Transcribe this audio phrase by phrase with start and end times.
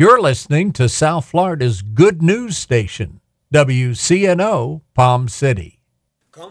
[0.00, 3.20] You're listening to South Florida's good news station,
[3.52, 5.82] WCNO Palm City.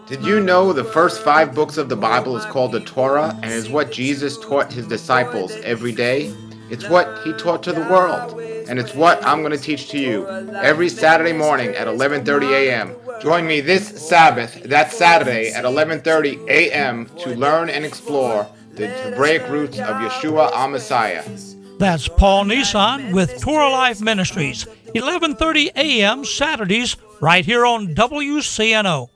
[0.05, 3.52] Did you know the first five books of the Bible is called the Torah and
[3.52, 6.32] is what Jesus taught his disciples every day?
[6.70, 9.97] It's what he taught to the world, and it's what I'm going to teach to
[9.97, 12.95] you every Saturday morning at 11:30 a.m.
[13.20, 17.09] Join me this Sabbath, that Saturday at 11:30 a.m.
[17.21, 18.45] to learn and explore
[18.75, 21.24] the Hebraic roots of Yeshua our Messiah.
[21.79, 24.65] That's Paul Nissan with Torah Life Ministries,
[24.96, 26.25] 11:30 a.m.
[26.25, 29.07] Saturdays right here on WCNO.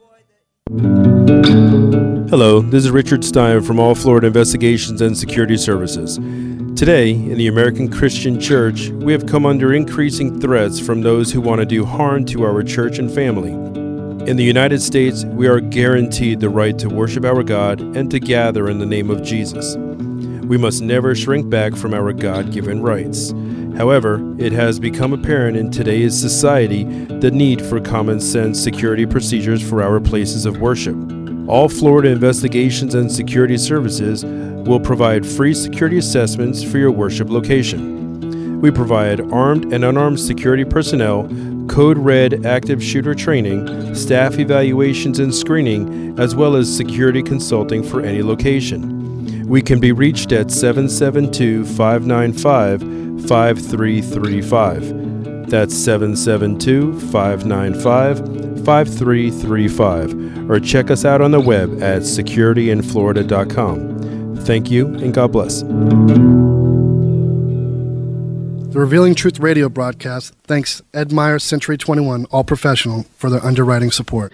[2.29, 6.15] Hello, this is Richard Stein from All Florida Investigations and Security Services.
[6.79, 11.41] Today, in the American Christian Church, we have come under increasing threats from those who
[11.41, 13.51] want to do harm to our church and family.
[14.25, 18.21] In the United States, we are guaranteed the right to worship our God and to
[18.21, 19.75] gather in the name of Jesus.
[20.45, 23.33] We must never shrink back from our God given rights.
[23.77, 29.67] However, it has become apparent in today's society the need for common sense security procedures
[29.67, 30.95] for our places of worship.
[31.47, 38.59] All Florida Investigations and Security Services will provide free security assessments for your worship location.
[38.61, 41.27] We provide armed and unarmed security personnel,
[41.67, 48.01] code red active shooter training, staff evaluations and screening, as well as security consulting for
[48.01, 48.92] any location.
[49.45, 52.81] We can be reached at 772 595
[53.27, 55.49] 5335.
[55.49, 58.17] That's 772 595
[58.65, 64.37] 5335 or check us out on the web at securityinflorida.com.
[64.37, 65.61] Thank you and God bless.
[68.73, 73.91] The Revealing Truth radio broadcast thanks Ed Meyer Century 21 All Professional for their underwriting
[73.91, 74.33] support.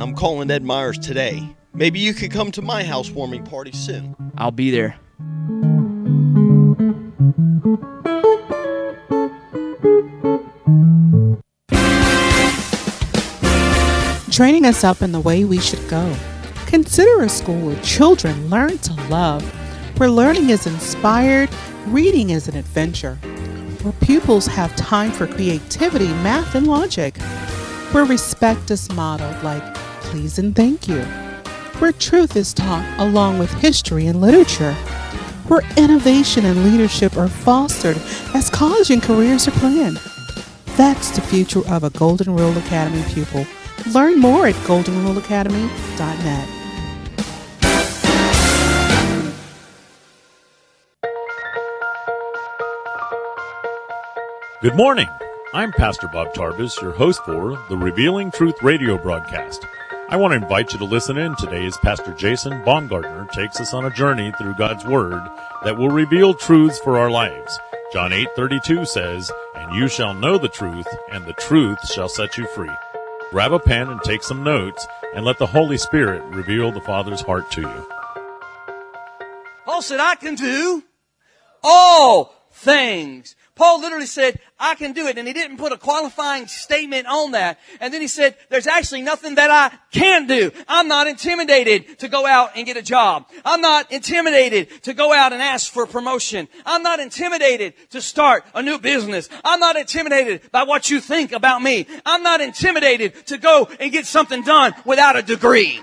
[0.00, 1.46] I'm calling Ed Myers today.
[1.74, 4.16] Maybe you could come to my housewarming party soon.
[4.38, 4.96] I'll be there.
[14.30, 16.16] Training us up in the way we should go.
[16.64, 19.42] Consider a school where children learn to love,
[19.98, 21.50] where learning is inspired,
[21.88, 23.16] reading is an adventure,
[23.82, 27.18] where pupils have time for creativity, math, and logic,
[27.92, 31.00] where respect is modeled like please and thank you,
[31.78, 34.72] where truth is taught along with history and literature,
[35.46, 37.96] where innovation and leadership are fostered
[38.34, 40.00] as college and careers are planned.
[40.76, 43.46] That's the future of a Golden Rule Academy pupil.
[43.94, 46.48] Learn more at goldenruleacademy.net.
[54.60, 55.06] Good morning.
[55.54, 59.64] I'm Pastor Bob Tarvis, your host for the Revealing Truth radio broadcast.
[60.10, 63.72] I want to invite you to listen in today as Pastor Jason Baumgartner takes us
[63.72, 65.22] on a journey through God's Word
[65.62, 67.56] that will reveal truths for our lives.
[67.92, 72.48] John 8:32 says, "And you shall know the truth, and the truth shall set you
[72.48, 72.74] free."
[73.30, 74.84] Grab a pen and take some notes,
[75.14, 77.88] and let the Holy Spirit reveal the Father's heart to you.
[79.64, 80.82] Paul said, I can do
[81.62, 83.36] all things.
[83.60, 85.18] Paul literally said, I can do it.
[85.18, 87.58] And he didn't put a qualifying statement on that.
[87.78, 90.50] And then he said, there's actually nothing that I can do.
[90.66, 93.26] I'm not intimidated to go out and get a job.
[93.44, 96.48] I'm not intimidated to go out and ask for a promotion.
[96.64, 99.28] I'm not intimidated to start a new business.
[99.44, 101.86] I'm not intimidated by what you think about me.
[102.06, 105.82] I'm not intimidated to go and get something done without a degree.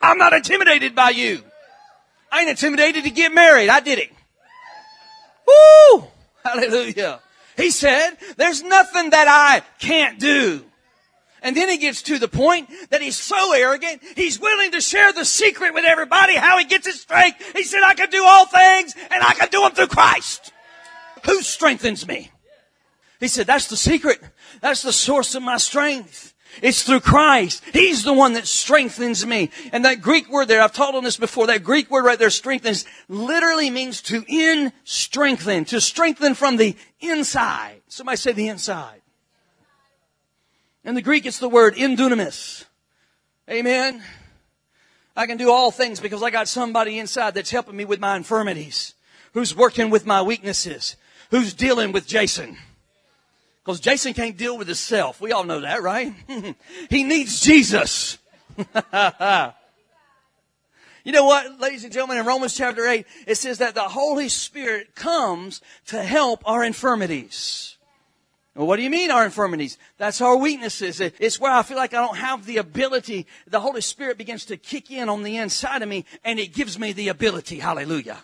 [0.00, 1.42] I'm not intimidated by you.
[2.32, 3.68] I ain't intimidated to get married.
[3.68, 4.10] I did it.
[5.46, 6.06] Woo!
[6.44, 7.20] Hallelujah.
[7.56, 10.64] He said, there's nothing that I can't do.
[11.42, 15.12] And then he gets to the point that he's so arrogant, he's willing to share
[15.12, 17.52] the secret with everybody how he gets his strength.
[17.56, 20.52] He said, I can do all things and I can do them through Christ.
[21.24, 22.30] Who strengthens me?
[23.20, 24.20] He said, that's the secret.
[24.60, 26.29] That's the source of my strength.
[26.62, 27.62] It's through Christ.
[27.72, 29.50] He's the one that strengthens me.
[29.72, 32.30] And that Greek word there, I've taught on this before, that Greek word right there,
[32.30, 37.80] strengthens, literally means to in strengthen, to strengthen from the inside.
[37.88, 39.00] Somebody say the inside.
[40.84, 42.64] In the Greek, it's the word endunamis.
[43.48, 44.02] Amen.
[45.16, 48.16] I can do all things because I got somebody inside that's helping me with my
[48.16, 48.94] infirmities,
[49.34, 50.96] who's working with my weaknesses,
[51.30, 52.56] who's dealing with Jason.
[53.70, 55.20] Because Jason can't deal with himself.
[55.20, 56.12] We all know that, right?
[56.90, 58.18] he needs Jesus.
[58.58, 58.64] you
[61.12, 64.96] know what, ladies and gentlemen, in Romans chapter 8, it says that the Holy Spirit
[64.96, 67.76] comes to help our infirmities.
[68.56, 69.78] Well, what do you mean our infirmities?
[69.98, 71.00] That's our weaknesses.
[71.00, 73.28] It's where I feel like I don't have the ability.
[73.46, 76.76] The Holy Spirit begins to kick in on the inside of me and it gives
[76.76, 77.60] me the ability.
[77.60, 78.18] Hallelujah.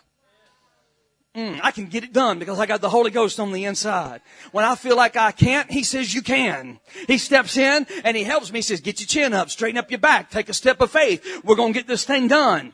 [1.37, 4.21] Mm, I can get it done because I got the Holy Ghost on the inside.
[4.51, 6.79] When I feel like I can't, He says you can.
[7.05, 8.57] He steps in and He helps me.
[8.57, 11.43] He says, get your chin up, straighten up your back, take a step of faith.
[11.43, 12.73] We're going to get this thing done.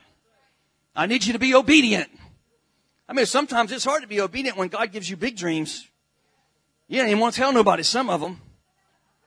[0.95, 2.10] I need you to be obedient.
[3.10, 5.86] I mean, sometimes it's hard to be obedient when God gives you big dreams.
[6.88, 8.39] You don't even want to tell nobody some of them.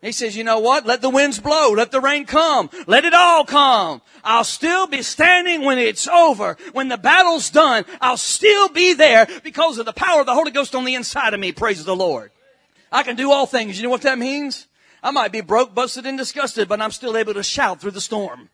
[0.06, 0.86] He says, you know what?
[0.86, 1.72] Let the winds blow.
[1.72, 2.70] Let the rain come.
[2.86, 4.00] Let it all come.
[4.22, 6.56] I'll still be standing when it's over.
[6.72, 10.52] When the battle's done, I'll still be there because of the power of the Holy
[10.52, 11.50] Ghost on the inside of me.
[11.50, 12.30] Praise the Lord.
[12.92, 13.78] I can do all things.
[13.78, 14.68] You know what that means?
[15.02, 18.00] I might be broke, busted, and disgusted, but I'm still able to shout through the
[18.00, 18.48] storm.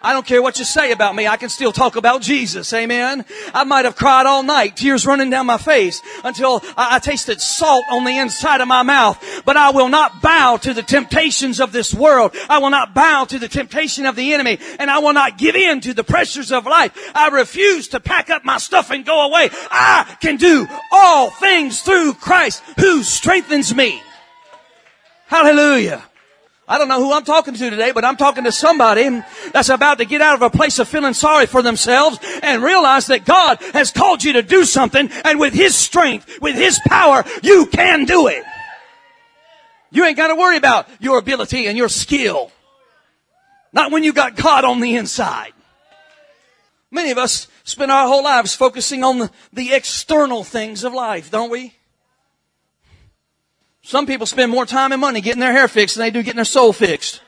[0.00, 1.26] I don't care what you say about me.
[1.26, 2.72] I can still talk about Jesus.
[2.72, 3.24] Amen.
[3.52, 7.40] I might have cried all night, tears running down my face until I, I, tasted
[7.40, 9.42] salt on the inside of my mouth.
[9.44, 12.36] But I will not bow to the temptations of this world.
[12.48, 15.56] I will not bow to the temptation of the enemy and I will not give
[15.56, 16.96] in to the pressures of life.
[17.14, 19.50] I refuse to pack up my stuff and go away.
[19.70, 24.00] I can do all things through Christ who strengthens me.
[25.26, 26.04] Hallelujah.
[26.68, 29.22] I don't know who I'm talking to today, but I'm talking to somebody
[29.52, 33.06] that's about to get out of a place of feeling sorry for themselves and realize
[33.06, 37.24] that God has called you to do something and with His strength, with His power,
[37.42, 38.44] you can do it.
[39.90, 42.52] You ain't got to worry about your ability and your skill.
[43.72, 45.52] Not when you got God on the inside.
[46.90, 51.30] Many of us spend our whole lives focusing on the, the external things of life,
[51.30, 51.74] don't we?
[53.88, 56.36] Some people spend more time and money getting their hair fixed than they do getting
[56.36, 57.22] their soul fixed.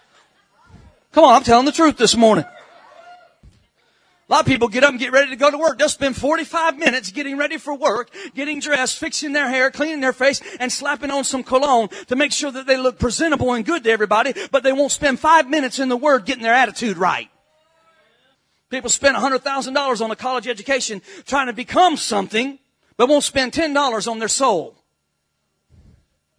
[1.11, 2.45] Come on, I'm telling the truth this morning.
[2.45, 5.79] A lot of people get up and get ready to go to work.
[5.79, 10.13] They'll spend 45 minutes getting ready for work, getting dressed, fixing their hair, cleaning their
[10.13, 13.83] face, and slapping on some cologne to make sure that they look presentable and good
[13.85, 17.31] to everybody, but they won't spend five minutes in the Word getting their attitude right.
[18.69, 22.59] People spend $100,000 on a college education trying to become something,
[22.99, 24.80] but won't spend $10 on their soul.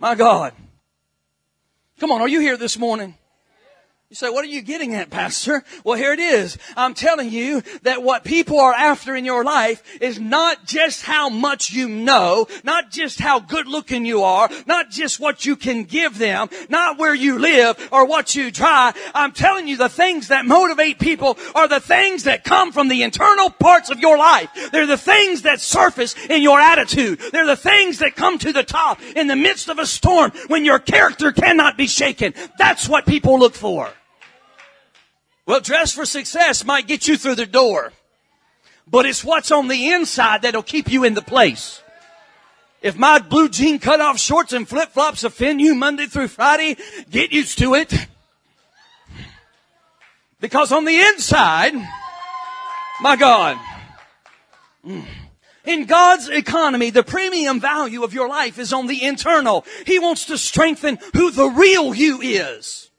[0.01, 0.53] My God.
[1.99, 3.13] Come on, are you here this morning?
[4.11, 5.63] You say, what are you getting at, Pastor?
[5.85, 6.57] Well, here it is.
[6.75, 11.29] I'm telling you that what people are after in your life is not just how
[11.29, 15.85] much you know, not just how good looking you are, not just what you can
[15.85, 18.91] give them, not where you live or what you try.
[19.15, 23.03] I'm telling you the things that motivate people are the things that come from the
[23.03, 24.49] internal parts of your life.
[24.73, 27.21] They're the things that surface in your attitude.
[27.31, 30.65] They're the things that come to the top in the midst of a storm when
[30.65, 32.33] your character cannot be shaken.
[32.57, 33.89] That's what people look for.
[35.45, 37.93] Well, dress for success might get you through the door,
[38.87, 41.81] but it's what's on the inside that'll keep you in the place.
[42.81, 46.77] If my blue jean cutoff shorts and flip flops offend you Monday through Friday,
[47.09, 47.93] get used to it.
[50.39, 51.75] Because on the inside,
[53.01, 53.59] my God,
[54.85, 55.05] mm,
[55.63, 59.63] in God's economy, the premium value of your life is on the internal.
[59.85, 62.89] He wants to strengthen who the real you is.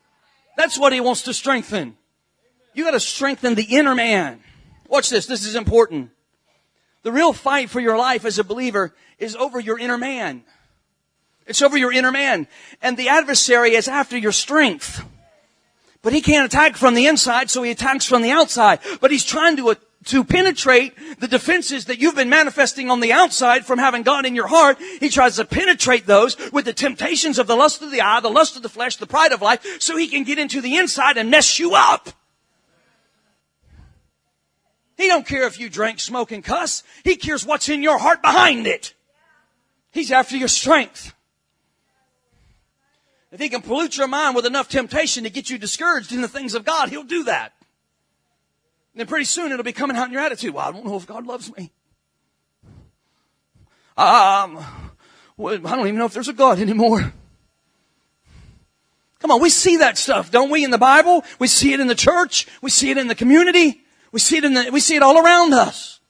[0.56, 1.96] That's what He wants to strengthen.
[2.74, 4.40] You gotta strengthen the inner man.
[4.88, 5.26] Watch this.
[5.26, 6.10] This is important.
[7.02, 10.44] The real fight for your life as a believer is over your inner man.
[11.46, 12.46] It's over your inner man.
[12.80, 15.04] And the adversary is after your strength.
[16.02, 18.80] But he can't attack from the inside, so he attacks from the outside.
[19.00, 19.74] But he's trying to, uh,
[20.06, 24.34] to penetrate the defenses that you've been manifesting on the outside from having God in
[24.34, 24.78] your heart.
[25.00, 28.30] He tries to penetrate those with the temptations of the lust of the eye, the
[28.30, 31.16] lust of the flesh, the pride of life, so he can get into the inside
[31.16, 32.10] and mess you up.
[34.96, 36.82] He don't care if you drink, smoke, and cuss.
[37.04, 38.94] He cares what's in your heart behind it.
[39.90, 41.14] He's after your strength.
[43.30, 46.28] If he can pollute your mind with enough temptation to get you discouraged in the
[46.28, 47.54] things of God, he'll do that.
[48.92, 50.52] And then pretty soon it'll be coming out in your attitude.
[50.52, 51.70] Well, I don't know if God loves me.
[53.96, 54.62] Um,
[55.36, 57.12] well, I don't even know if there's a God anymore.
[59.20, 61.24] Come on, we see that stuff, don't we, in the Bible?
[61.38, 62.46] We see it in the church.
[62.60, 63.81] We see it in the community.
[64.12, 66.00] We see it in the, we see it all around us.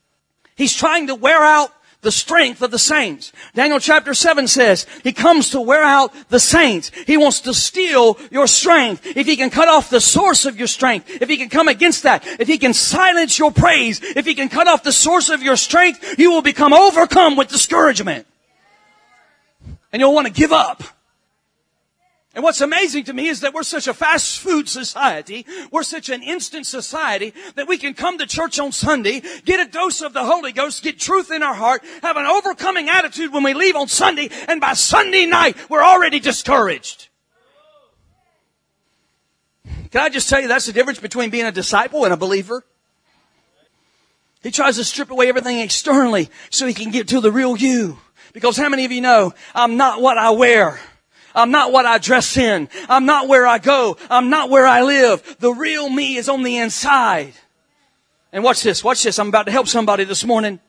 [0.55, 3.31] He's trying to wear out the strength of the saints.
[3.55, 6.91] Daniel chapter 7 says, He comes to wear out the saints.
[7.07, 9.05] He wants to steal your strength.
[9.17, 12.03] If He can cut off the source of your strength, if He can come against
[12.03, 15.41] that, if He can silence your praise, if He can cut off the source of
[15.41, 18.27] your strength, you will become overcome with discouragement.
[19.91, 20.83] And you'll want to give up.
[22.35, 25.45] And what's amazing to me is that we're such a fast food society.
[25.71, 29.69] We're such an instant society that we can come to church on Sunday, get a
[29.69, 33.43] dose of the Holy Ghost, get truth in our heart, have an overcoming attitude when
[33.43, 37.09] we leave on Sunday, and by Sunday night, we're already discouraged.
[39.91, 42.65] Can I just tell you that's the difference between being a disciple and a believer?
[44.41, 47.99] He tries to strip away everything externally so he can get to the real you.
[48.33, 50.79] Because how many of you know I'm not what I wear?
[51.35, 52.69] I'm not what I dress in.
[52.87, 53.97] I'm not where I go.
[54.09, 55.37] I'm not where I live.
[55.39, 57.33] The real me is on the inside.
[58.31, 58.83] And watch this.
[58.83, 59.19] Watch this.
[59.19, 60.59] I'm about to help somebody this morning.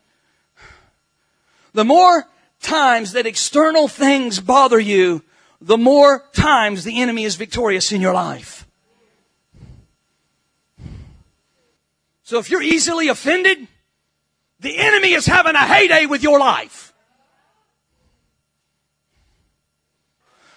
[1.73, 2.27] The more
[2.61, 5.23] times that external things bother you,
[5.61, 8.67] the more times the enemy is victorious in your life.
[12.23, 13.69] So if you're easily offended,
[14.61, 16.94] the enemy is having a heyday with your life.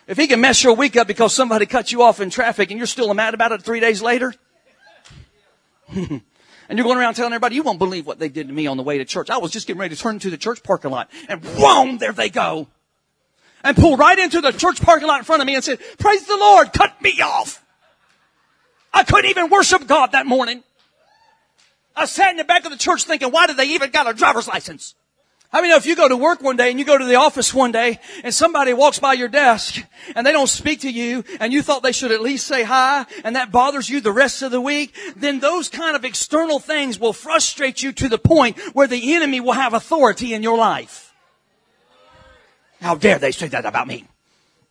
[0.08, 2.78] If he can mess your week up because somebody cut you off in traffic and
[2.78, 4.34] you're still mad about it three days later,
[5.96, 6.22] and
[6.70, 8.84] you're going around telling everybody, you won't believe what they did to me on the
[8.84, 9.30] way to church.
[9.30, 12.14] I was just getting ready to turn into the church parking lot and boom, there
[12.14, 12.68] they go.
[13.64, 16.26] And pulled right into the church parking lot in front of me and said, praise
[16.26, 17.64] the Lord, cut me off.
[18.94, 20.64] I couldn't even worship God that morning.
[21.98, 24.14] I sat in the back of the church thinking, why did they even got a
[24.14, 24.96] driver's license?
[25.51, 27.54] I mean, if you go to work one day and you go to the office
[27.54, 29.82] one day and somebody walks by your desk
[30.13, 33.06] and they don't speak to you and you thought they should at least say hi
[33.24, 37.00] and that bothers you the rest of the week, then those kind of external things
[37.00, 41.13] will frustrate you to the point where the enemy will have authority in your life.
[42.82, 44.06] How dare they say that about me?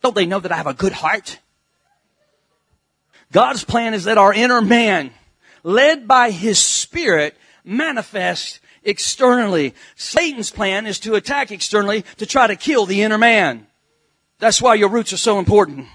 [0.03, 1.39] Don't they know that I have a good heart?
[3.31, 5.11] God's plan is that our inner man,
[5.63, 9.75] led by his spirit, manifest externally.
[9.95, 13.67] Satan's plan is to attack externally to try to kill the inner man.
[14.39, 15.87] That's why your roots are so important.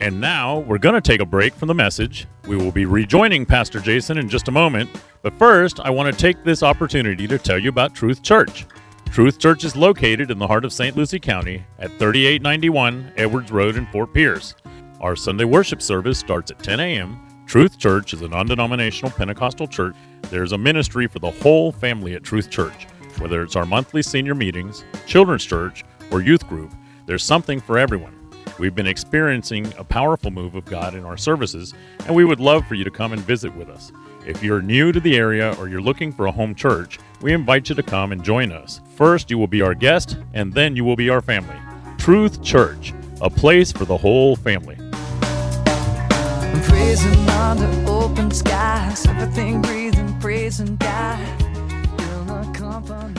[0.00, 2.26] And now we're going to take a break from the message.
[2.46, 4.88] We will be rejoining Pastor Jason in just a moment.
[5.22, 8.64] But first, I want to take this opportunity to tell you about Truth Church.
[9.10, 10.96] Truth Church is located in the heart of St.
[10.96, 14.54] Lucie County at 3891 Edwards Road in Fort Pierce.
[15.00, 19.66] Our Sunday worship service starts at 10 a.m Truth Church is a non denominational Pentecostal
[19.66, 19.96] church.
[20.24, 22.86] There's a ministry for the whole family at Truth Church.
[23.20, 26.70] Whether it's our monthly senior meetings, children's church, or youth group,
[27.06, 28.14] there's something for everyone.
[28.58, 31.72] We've been experiencing a powerful move of God in our services,
[32.04, 33.92] and we would love for you to come and visit with us.
[34.26, 37.70] If you're new to the area or you're looking for a home church, we invite
[37.70, 38.82] you to come and join us.
[38.94, 41.56] First, you will be our guest, and then you will be our family.
[41.96, 44.77] Truth Church, a place for the whole family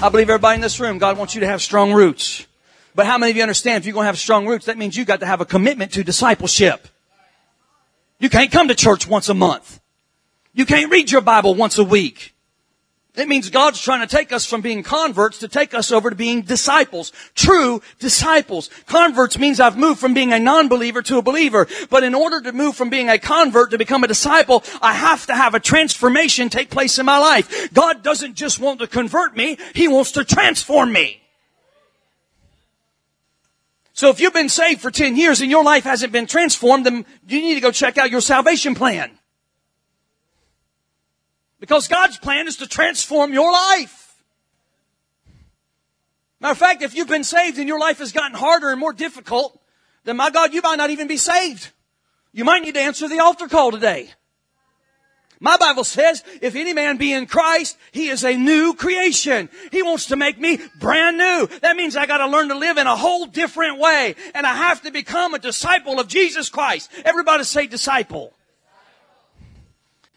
[0.02, 2.48] I believe everybody in this room, God wants you to have strong roots.
[2.96, 4.98] But how many of you understand if you're going to have strong roots, that means
[4.98, 6.88] you got to have a commitment to discipleship.
[8.20, 9.80] You can't come to church once a month.
[10.54, 12.34] You can't read your Bible once a week.
[13.16, 16.16] It means God's trying to take us from being converts to take us over to
[16.16, 17.12] being disciples.
[17.36, 18.70] True disciples.
[18.86, 21.68] Converts means I've moved from being a non-believer to a believer.
[21.90, 25.26] But in order to move from being a convert to become a disciple, I have
[25.26, 27.74] to have a transformation take place in my life.
[27.74, 31.22] God doesn't just want to convert me, He wants to transform me.
[33.94, 37.06] So if you've been saved for 10 years and your life hasn't been transformed, then
[37.28, 39.19] you need to go check out your salvation plan.
[41.60, 44.24] Because God's plan is to transform your life.
[46.40, 48.94] Matter of fact, if you've been saved and your life has gotten harder and more
[48.94, 49.60] difficult,
[50.06, 51.72] then my God, you might not even be saved.
[52.32, 54.10] You might need to answer the altar call today.
[55.42, 59.50] My Bible says, if any man be in Christ, he is a new creation.
[59.72, 61.48] He wants to make me brand new.
[61.62, 64.16] That means I gotta learn to live in a whole different way.
[64.36, 66.92] And I have to become a disciple of Jesus Christ.
[67.06, 68.34] Everybody say disciple.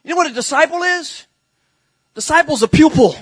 [0.02, 1.26] You know what a disciple is?
[2.14, 3.14] Disciple's a pupil.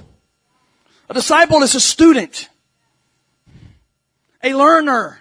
[1.08, 2.48] A disciple is a student.
[4.42, 5.20] a learner.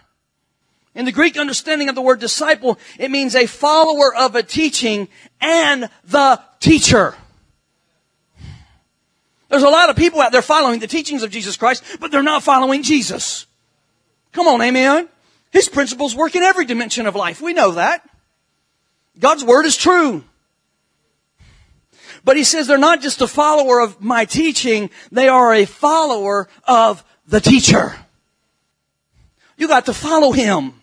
[0.95, 5.07] In the Greek understanding of the word disciple, it means a follower of a teaching
[5.39, 7.15] and the teacher.
[9.49, 12.23] There's a lot of people out there following the teachings of Jesus Christ, but they're
[12.23, 13.45] not following Jesus.
[14.31, 15.09] Come on, amen.
[15.51, 17.41] His principles work in every dimension of life.
[17.41, 18.07] We know that.
[19.17, 20.23] God's word is true.
[22.23, 26.47] But he says they're not just a follower of my teaching, they are a follower
[26.65, 27.95] of the teacher.
[29.57, 30.73] You got to follow him.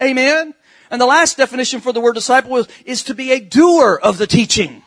[0.00, 0.54] Amen?
[0.90, 4.18] And the last definition for the word disciple is, is to be a doer of
[4.18, 4.82] the teaching.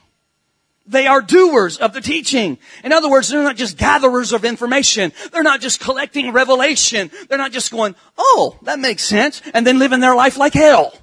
[0.85, 2.57] They are doers of the teaching.
[2.83, 5.11] In other words, they're not just gatherers of information.
[5.31, 7.11] They're not just collecting revelation.
[7.27, 10.93] They're not just going, oh, that makes sense, and then living their life like hell.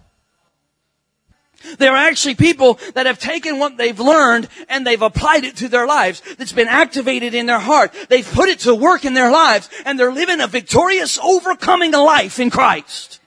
[1.78, 5.68] They are actually people that have taken what they've learned and they've applied it to
[5.68, 6.22] their lives.
[6.38, 7.92] That's been activated in their heart.
[8.08, 12.38] They've put it to work in their lives and they're living a victorious, overcoming life
[12.38, 13.20] in Christ.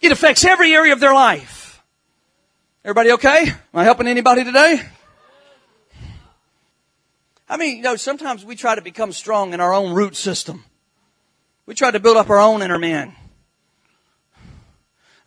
[0.00, 1.82] It affects every area of their life.
[2.84, 3.48] Everybody okay?
[3.48, 4.82] Am I helping anybody today?
[7.48, 10.64] I mean, you know, sometimes we try to become strong in our own root system.
[11.66, 13.14] We try to build up our own inner man.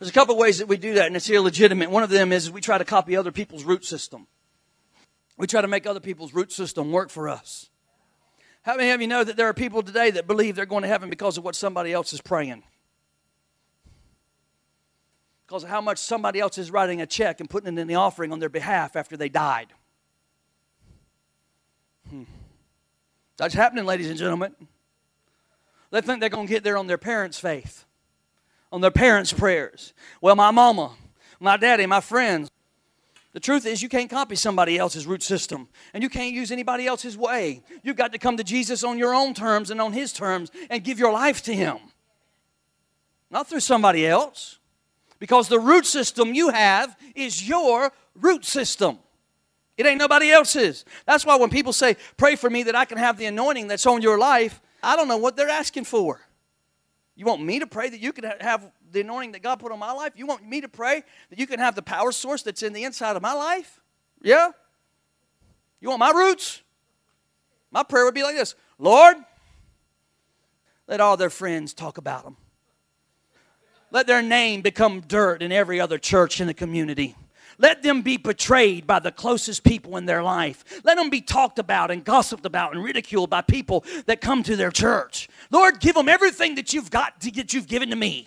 [0.02, 1.88] There's a couple ways that we do that, and it's illegitimate.
[1.88, 4.26] One of them is we try to copy other people's root system.
[5.36, 7.70] We try to make other people's root system work for us.
[8.62, 10.88] How many of you know that there are people today that believe they're going to
[10.88, 12.64] heaven because of what somebody else is praying?
[15.46, 17.94] because of how much somebody else is writing a check and putting it in the
[17.94, 19.68] offering on their behalf after they died.
[22.10, 22.22] Hmm.
[23.36, 24.56] That's happening, ladies and gentlemen.
[25.92, 27.84] They think they're going to get there on their parents' faith,
[28.72, 29.92] on their parents' prayers.
[30.20, 30.92] Well, my mama,
[31.38, 32.50] my daddy, my friends.
[33.34, 36.86] The truth is, you can't copy somebody else's root system, and you can't use anybody
[36.86, 37.62] else's way.
[37.82, 40.82] You've got to come to Jesus on your own terms and on His terms and
[40.82, 41.78] give your life to Him,
[43.30, 44.58] not through somebody else.
[45.18, 48.98] Because the root system you have is your root system.
[49.76, 50.84] It ain't nobody else's.
[51.06, 53.86] That's why when people say, Pray for me that I can have the anointing that's
[53.86, 56.20] on your life, I don't know what they're asking for.
[57.22, 59.78] You want me to pray that you can have the anointing that God put on
[59.78, 60.14] my life?
[60.16, 62.82] You want me to pray that you can have the power source that's in the
[62.82, 63.80] inside of my life?
[64.22, 64.50] Yeah?
[65.80, 66.62] You want my roots?
[67.70, 69.18] My prayer would be like this Lord,
[70.88, 72.36] let all their friends talk about them.
[73.92, 77.14] Let their name become dirt in every other church in the community.
[77.58, 80.64] Let them be betrayed by the closest people in their life.
[80.84, 84.56] Let them be talked about and gossiped about and ridiculed by people that come to
[84.56, 85.28] their church.
[85.50, 88.26] Lord, give them everything that you've got to you've given to me.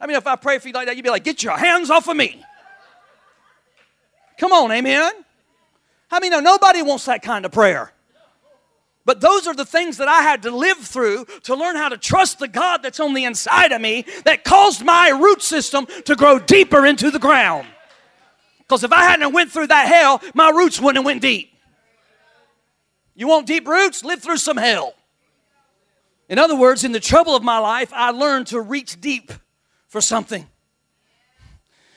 [0.00, 1.88] I mean, if I pray for you like that, you'd be like, get your hands
[1.88, 2.42] off of me.
[4.36, 5.12] Come on, amen.
[6.10, 7.92] I mean, no, nobody wants that kind of prayer.
[9.04, 11.96] But those are the things that I had to live through to learn how to
[11.96, 16.14] trust the God that's on the inside of me that caused my root system to
[16.14, 17.66] grow deeper into the ground.
[18.58, 21.52] Because if I hadn't went through that hell, my roots wouldn't have went deep.
[23.14, 24.04] You want deep roots?
[24.04, 24.94] Live through some hell.
[26.28, 29.32] In other words, in the trouble of my life, I learned to reach deep
[29.88, 30.46] for something.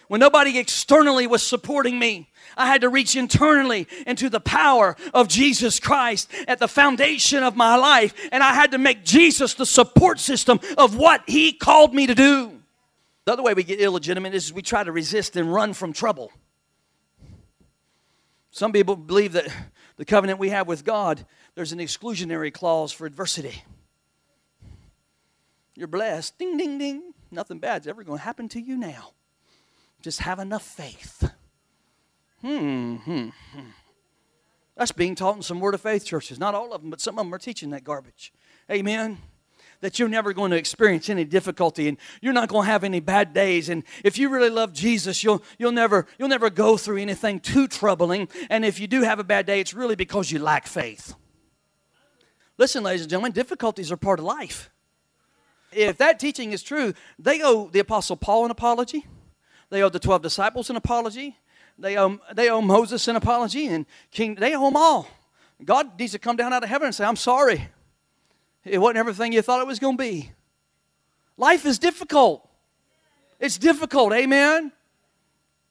[0.07, 5.27] When nobody externally was supporting me, I had to reach internally into the power of
[5.27, 8.13] Jesus Christ at the foundation of my life.
[8.31, 12.15] And I had to make Jesus the support system of what He called me to
[12.15, 12.61] do.
[13.25, 16.31] The other way we get illegitimate is we try to resist and run from trouble.
[18.51, 19.47] Some people believe that
[19.97, 23.63] the covenant we have with God, there's an exclusionary clause for adversity.
[25.75, 26.37] You're blessed.
[26.37, 27.13] Ding, ding, ding.
[27.31, 29.11] Nothing bad's ever going to happen to you now.
[30.01, 31.29] Just have enough faith.
[32.45, 33.69] Hmm, hmm, hmm.
[34.77, 36.37] That's being taught in some Word of Faith churches.
[36.37, 38.31] Not all of them, but some of them are teaching that garbage.
[38.69, 39.17] Amen.
[39.81, 42.99] That you're never going to experience any difficulty and you're not going to have any
[42.99, 43.67] bad days.
[43.67, 47.67] And if you really love Jesus, you'll, you'll, never, you'll never go through anything too
[47.67, 48.27] troubling.
[48.47, 51.15] And if you do have a bad day, it's really because you lack faith.
[52.59, 54.69] Listen, ladies and gentlemen, difficulties are part of life.
[55.71, 59.07] If that teaching is true, they owe the Apostle Paul an apology,
[59.71, 61.37] they owe the 12 disciples an apology,
[61.77, 65.07] they owe, they owe Moses an apology, and King, they owe them all.
[65.63, 67.69] God needs to come down out of heaven and say, I'm sorry.
[68.63, 70.31] It wasn't everything you thought it was going to be.
[71.37, 72.47] Life is difficult.
[73.39, 74.71] It's difficult, amen?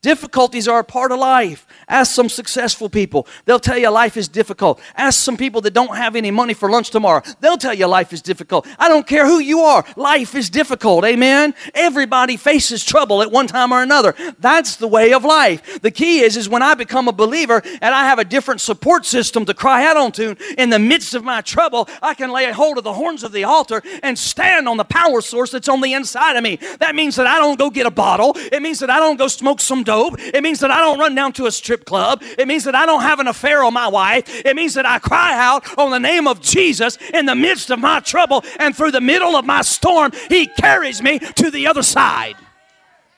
[0.05, 1.67] Difficulties are a part of life.
[1.88, 3.27] Ask some successful people.
[3.47, 4.79] They'll tell you life is difficult.
[4.95, 7.23] Ask some people that don't have any money for lunch tomorrow.
[7.40, 8.67] They'll tell you life is difficult.
[8.79, 9.83] I don't care who you are.
[9.97, 11.07] Life is difficult.
[11.07, 11.55] Amen.
[11.73, 14.14] Everybody faces trouble at one time or another.
[14.40, 15.81] That's the way of life.
[15.81, 19.07] The key is is when I become a believer and I have a different support
[19.07, 22.77] system to cry out onto in the midst of my trouble, I can lay hold
[22.77, 25.95] of the horns of the altar and stand on the power source that's on the
[25.95, 26.59] inside of me.
[26.81, 28.35] That means that I don't go get a bottle.
[28.37, 29.83] It means that I don't go smoke some
[30.19, 32.23] It means that I don't run down to a strip club.
[32.39, 34.45] It means that I don't have an affair on my wife.
[34.45, 37.79] It means that I cry out on the name of Jesus in the midst of
[37.79, 41.83] my trouble and through the middle of my storm, He carries me to the other
[41.83, 42.37] side.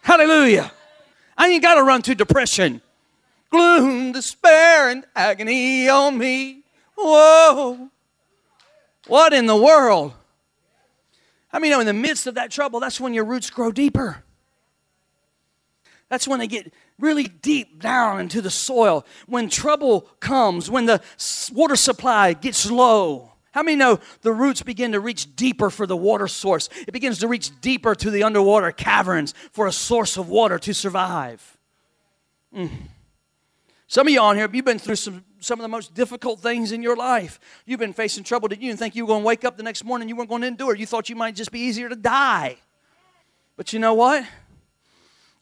[0.03, 0.73] Hallelujah.
[1.37, 2.81] I ain't got to run to depression,
[3.51, 6.63] gloom, despair, and agony on me.
[6.97, 7.91] Whoa.
[9.07, 10.15] What in the world?
[11.53, 14.23] I mean, in the midst of that trouble, that's when your roots grow deeper.
[16.09, 19.05] That's when they get really deep down into the soil.
[19.27, 21.03] When trouble comes, when the
[21.53, 23.33] water supply gets low.
[23.51, 26.69] How many know the roots begin to reach deeper for the water source?
[26.87, 30.75] It begins to reach deeper to the underwater caverns for a source of water to
[30.75, 31.57] survive.
[32.55, 32.71] Mm.
[33.89, 36.73] Some of you on here, you've been through some, some of the most difficult things
[36.73, 37.41] in your life.
[37.65, 39.85] You've been facing trouble that you think you were going to wake up the next
[39.85, 40.75] morning, you weren't going to endure.
[40.75, 42.59] You thought you might just be easier to die.
[43.57, 44.25] But you know what?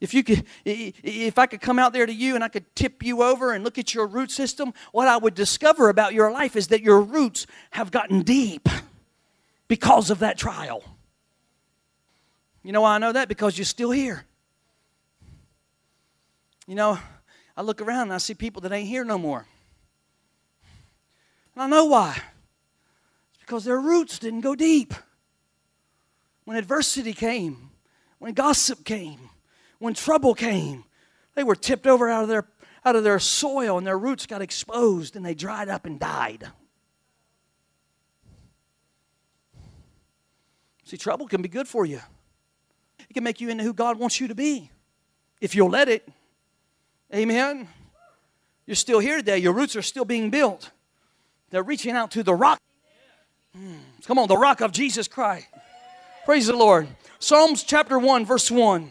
[0.04, 3.02] If you could, if I could come out there to you and I could tip
[3.02, 6.56] you over and look at your root system, what I would discover about your life
[6.56, 8.68] is that your roots have gotten deep
[9.66, 10.84] because of that trial.
[12.62, 13.28] You know why I know that?
[13.28, 14.26] Because you're still here.
[16.66, 16.98] You know,
[17.56, 19.46] I look around and I see people that ain't here no more.
[21.54, 22.10] And I know why.
[22.10, 24.92] It's because their roots didn't go deep.
[26.44, 27.70] When adversity came,
[28.18, 29.30] when gossip came,
[29.84, 30.82] when trouble came,
[31.34, 32.46] they were tipped over out of their,
[32.86, 36.50] out of their soil and their roots got exposed and they dried up and died.
[40.84, 42.00] See, trouble can be good for you.
[43.10, 44.70] It can make you into who God wants you to be
[45.42, 46.08] if you'll let it.
[47.14, 47.68] Amen.
[48.64, 49.36] You're still here today.
[49.36, 50.70] Your roots are still being built.
[51.50, 52.58] They're reaching out to the rock.
[53.54, 55.46] Mm, come on, the rock of Jesus Christ.
[56.24, 56.88] Praise the Lord.
[57.18, 58.90] Psalms chapter 1, verse 1.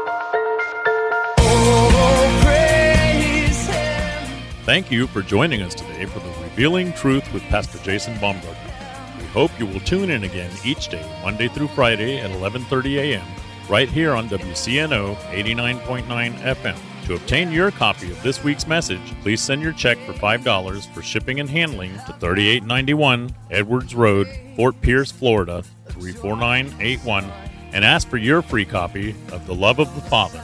[4.63, 8.71] Thank you for joining us today for the Revealing Truth with Pastor Jason Baumgartner.
[9.17, 13.25] We hope you will tune in again each day, Monday through Friday at 11:30 a.m.
[13.67, 16.05] right here on WCNO 89.9
[16.43, 16.77] FM.
[17.07, 21.01] To obtain your copy of this week's message, please send your check for $5 for
[21.01, 27.25] shipping and handling to 3891 Edwards Road, Fort Pierce, Florida 34981
[27.73, 30.43] and ask for your free copy of The Love of the Father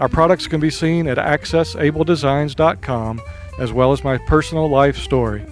[0.00, 3.20] Our products can be seen at accessabledesigns.com
[3.58, 5.44] as well as my personal life story.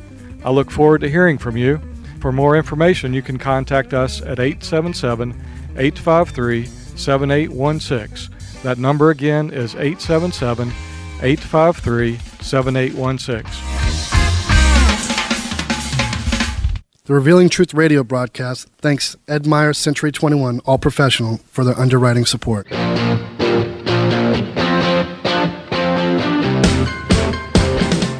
[0.42, 1.78] I look forward to hearing from you.
[2.20, 5.32] For more information, you can contact us at 877
[5.76, 8.34] 853 7816.
[8.62, 10.68] That number again is 877
[11.20, 13.44] 853 7816.
[17.04, 22.26] The Revealing Truth radio broadcast thanks Ed Meyer Century 21 All Professional for their underwriting
[22.26, 22.66] support.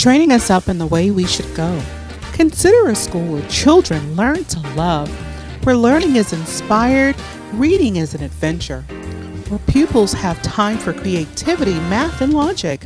[0.00, 1.78] Training us up in the way we should go.
[2.32, 5.10] Consider a school where children learn to love,
[5.66, 7.14] where learning is inspired,
[7.52, 8.80] reading is an adventure,
[9.50, 12.82] where pupils have time for creativity, math, and logic,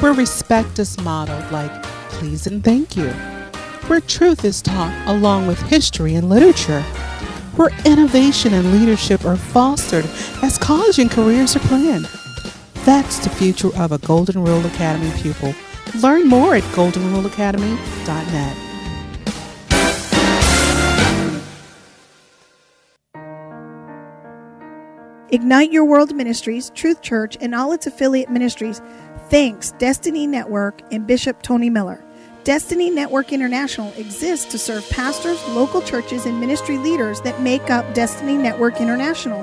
[0.00, 1.70] where respect is modeled like
[2.08, 3.10] please and thank you,
[3.86, 6.82] where truth is taught along with history and literature,
[7.54, 10.06] where innovation and leadership are fostered
[10.42, 12.06] as college and careers are planned.
[12.84, 15.54] That's the future of a Golden Rule Academy pupil.
[16.00, 18.56] Learn more at goldenruleacademy.net.
[25.32, 28.82] Ignite Your World Ministries, Truth Church, and all its affiliate ministries
[29.30, 32.04] thanks Destiny Network and Bishop Tony Miller.
[32.44, 37.94] Destiny Network International exists to serve pastors, local churches, and ministry leaders that make up
[37.94, 39.42] Destiny Network International.